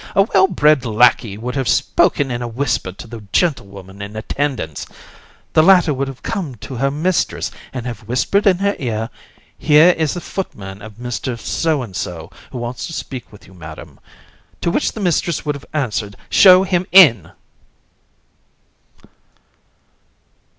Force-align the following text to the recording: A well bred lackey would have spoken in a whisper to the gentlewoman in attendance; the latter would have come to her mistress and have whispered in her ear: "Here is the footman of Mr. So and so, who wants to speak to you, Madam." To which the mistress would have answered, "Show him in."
A 0.15 0.23
well 0.23 0.47
bred 0.47 0.83
lackey 0.83 1.37
would 1.37 1.53
have 1.55 1.69
spoken 1.69 2.31
in 2.31 2.41
a 2.41 2.47
whisper 2.47 2.91
to 2.91 3.05
the 3.05 3.21
gentlewoman 3.31 4.01
in 4.01 4.15
attendance; 4.15 4.87
the 5.53 5.61
latter 5.61 5.93
would 5.93 6.07
have 6.07 6.23
come 6.23 6.55
to 6.55 6.77
her 6.77 6.89
mistress 6.89 7.51
and 7.71 7.85
have 7.85 7.99
whispered 8.07 8.47
in 8.47 8.57
her 8.57 8.75
ear: 8.79 9.11
"Here 9.59 9.89
is 9.91 10.15
the 10.15 10.19
footman 10.19 10.81
of 10.81 10.93
Mr. 10.95 11.39
So 11.39 11.83
and 11.83 11.95
so, 11.95 12.31
who 12.51 12.57
wants 12.57 12.87
to 12.87 12.93
speak 12.93 13.29
to 13.39 13.45
you, 13.45 13.53
Madam." 13.53 13.99
To 14.61 14.71
which 14.71 14.93
the 14.93 15.01
mistress 15.01 15.45
would 15.45 15.53
have 15.53 15.65
answered, 15.71 16.15
"Show 16.31 16.63
him 16.63 16.87
in." 16.91 17.33